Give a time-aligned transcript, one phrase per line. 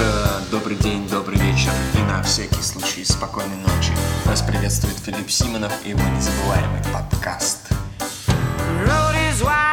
[0.00, 0.12] утро,
[0.50, 3.92] добрый день, добрый вечер и на всякий случай спокойной ночи.
[4.24, 7.68] Вас приветствует Филипп Симонов и его незабываемый подкаст.
[8.86, 9.69] Road is wide.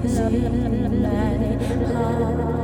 [0.00, 2.57] loves in love.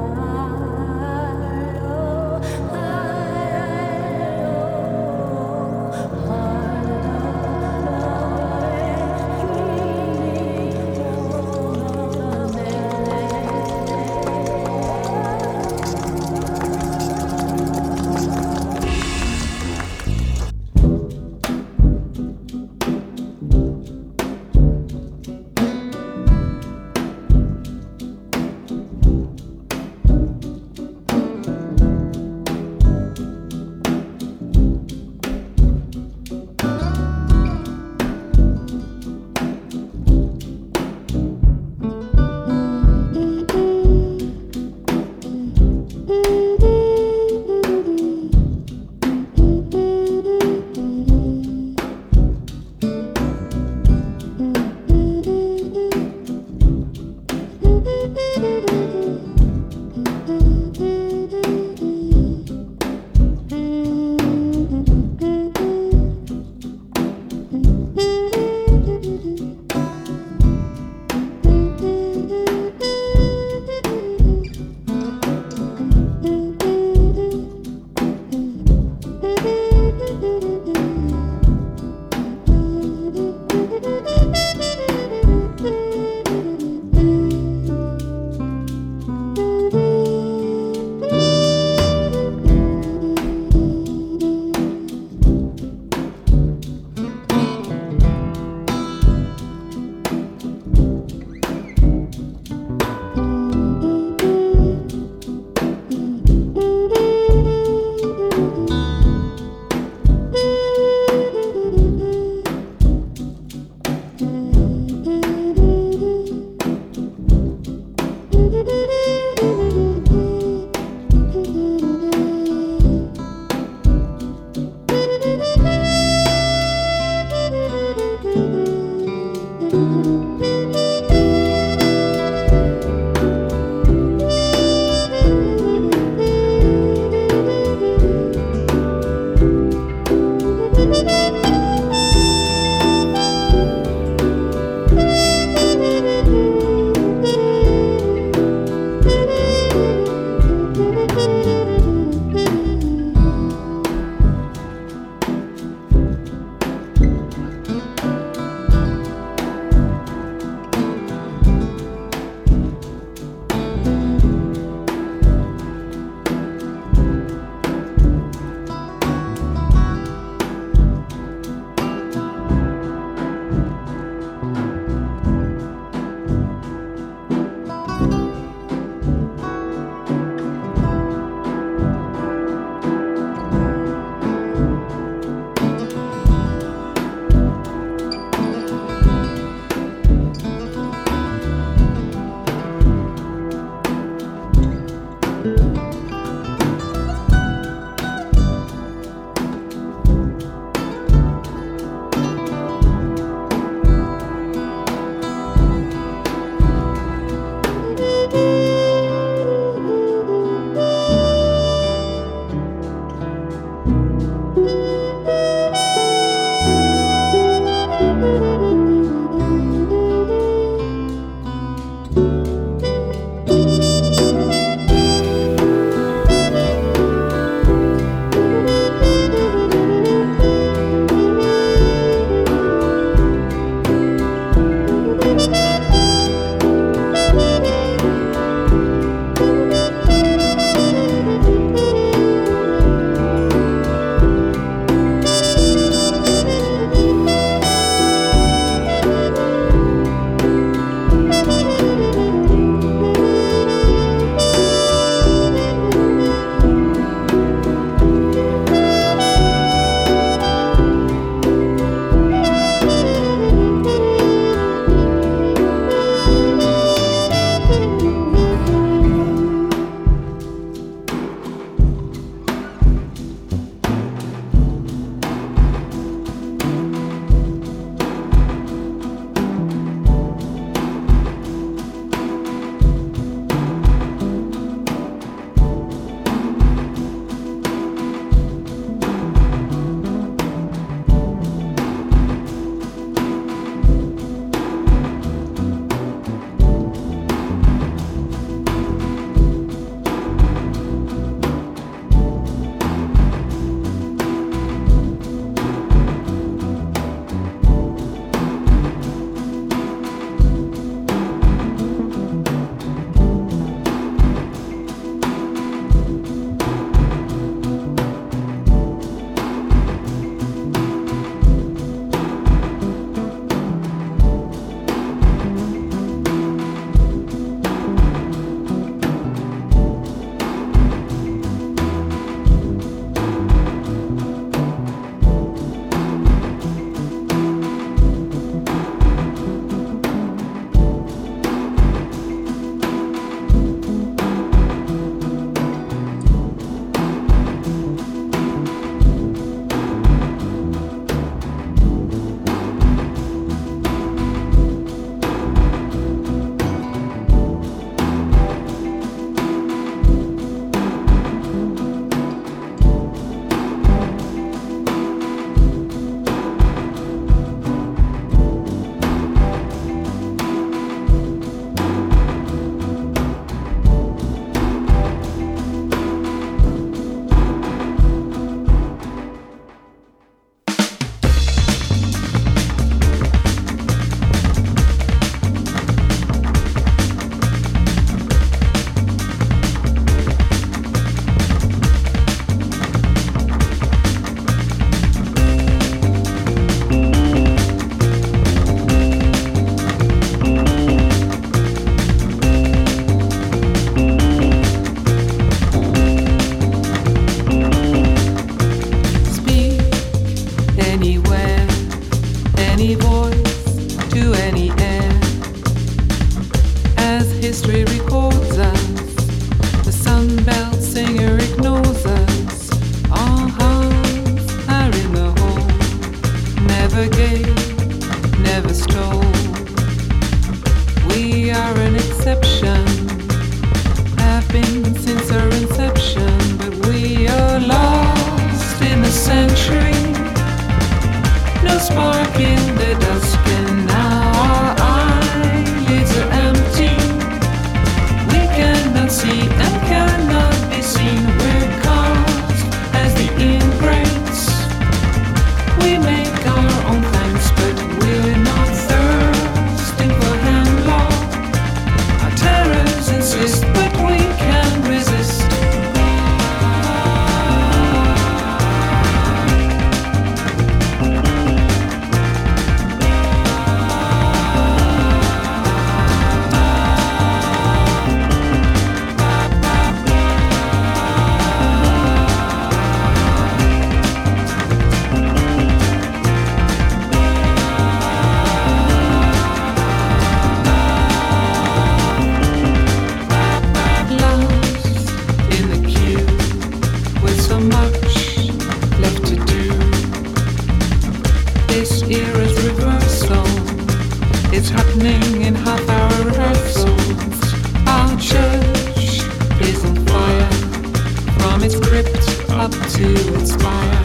[511.54, 513.06] from its crypt up to
[513.38, 514.02] its spire.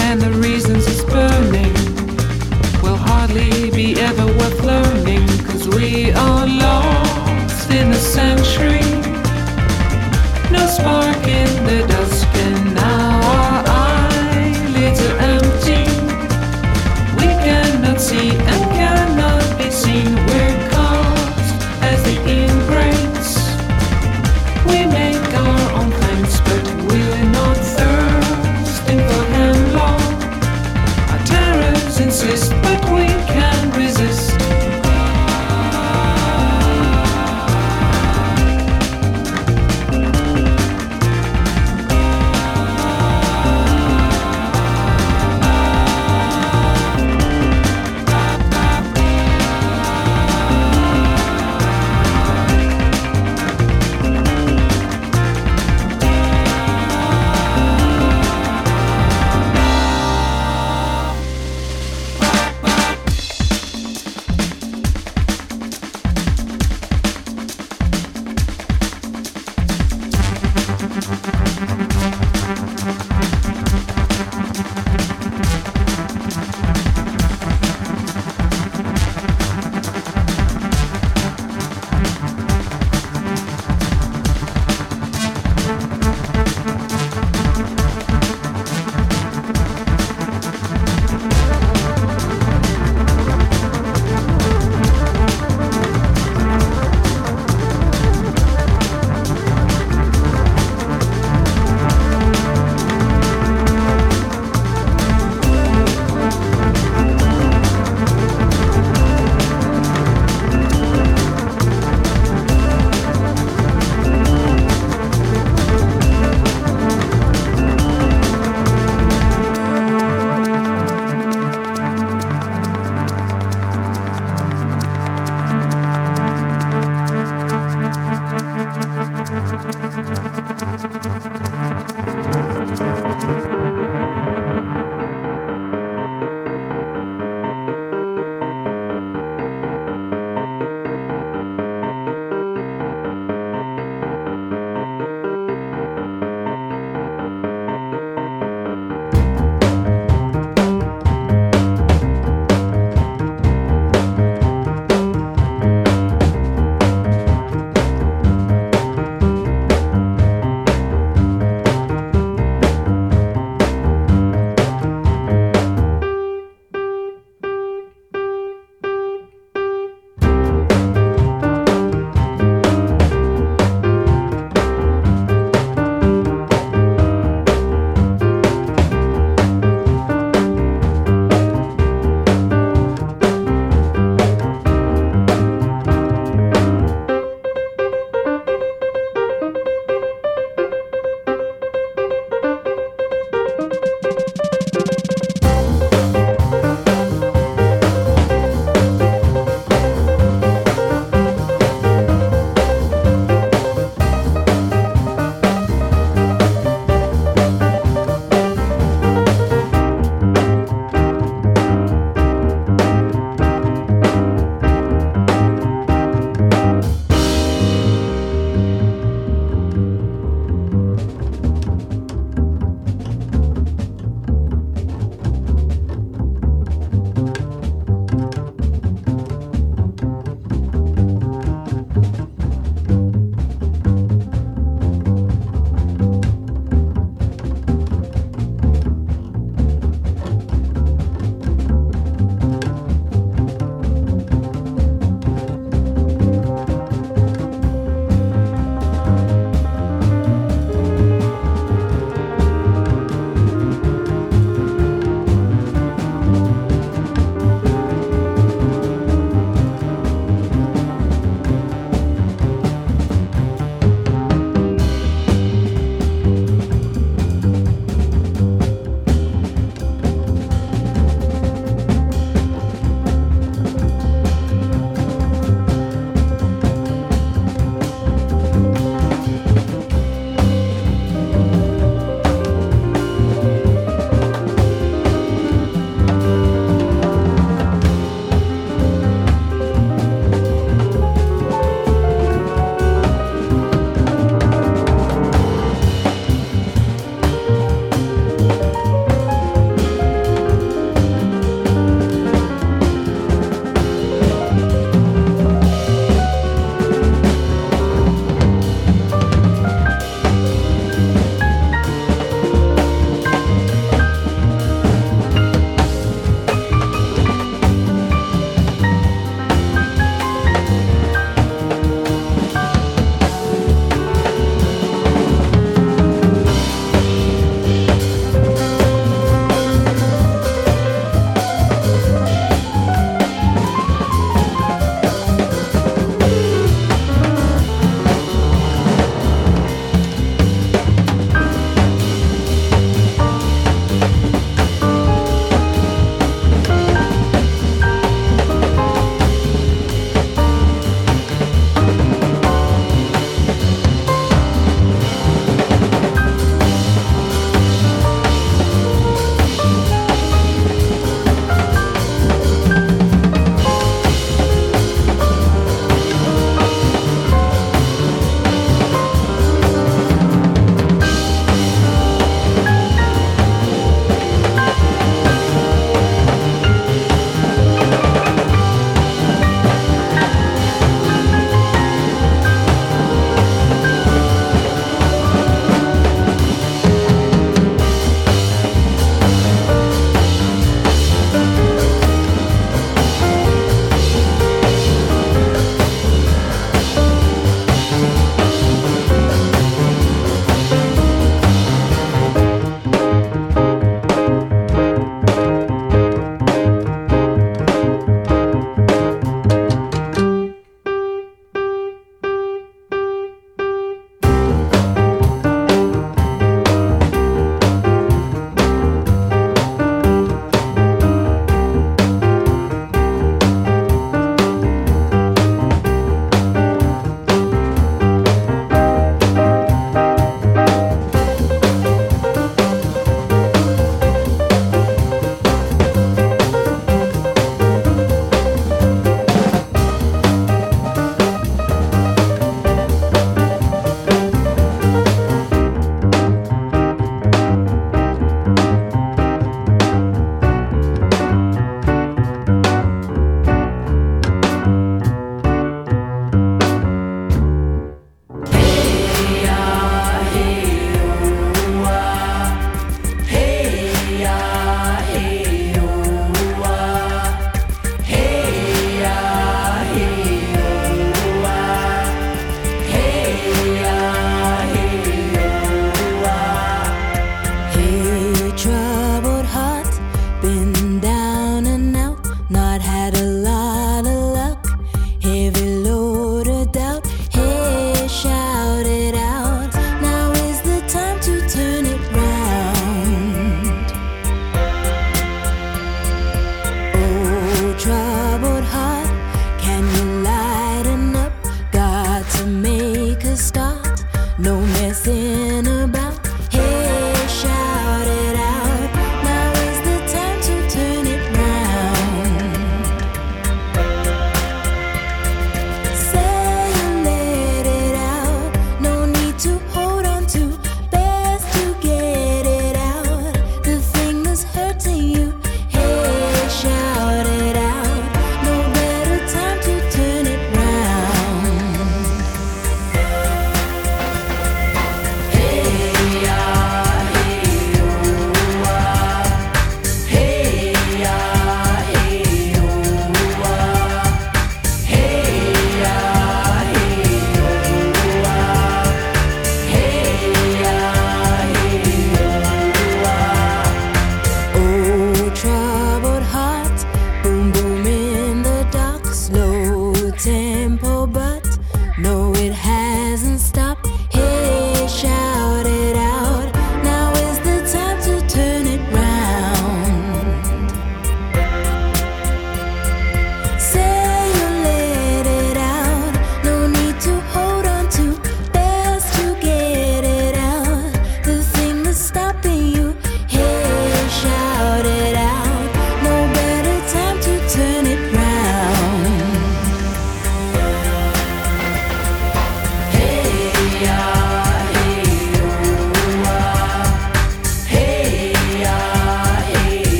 [0.00, 1.72] And the reasons it's burning
[2.82, 8.84] will hardly be ever worth learning, cause we are lost in the century.
[10.50, 12.31] No spark in the dusk.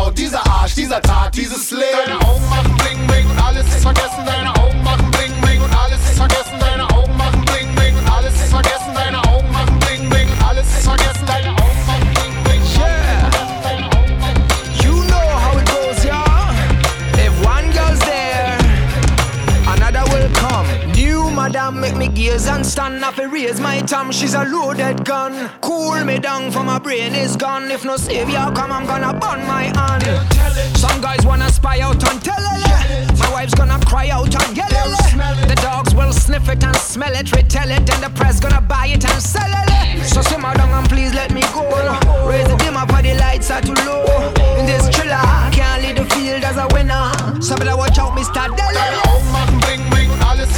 [0.00, 2.29] Frau, dieser Arsch, dieser Tat, dieses Leben.
[24.20, 25.50] She's a loaded gun.
[25.62, 27.70] Cool me down for my brain is gone.
[27.70, 30.04] If no savior come, I'm gonna burn my hand.
[30.76, 33.18] Some guys wanna spy out on telele.
[33.18, 35.48] My wife's gonna cry out on yelele.
[35.48, 38.88] The dogs will sniff it and smell it, retell it, and the press gonna buy
[38.88, 40.04] it and sell it.
[40.04, 41.64] So simmer down and please let me go.
[42.28, 44.04] Raise the dim for the lights are too low.
[44.58, 47.40] In this thriller, can't leave the field as a winner.
[47.40, 48.54] So better watch out, Mr.
[48.54, 48.84] Dele.
[49.08, 50.50] Augen machen, bling, bling, alles.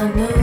[0.00, 0.39] 나는